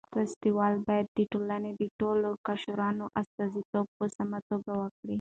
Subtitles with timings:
[0.13, 5.09] سیاستوال باید د ټولنې د ټولو قشرونو استازیتوب په سمه توګه وکړي.